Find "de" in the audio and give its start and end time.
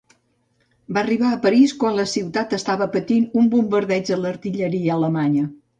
4.13-4.23